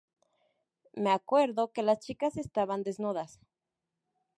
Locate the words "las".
1.83-1.99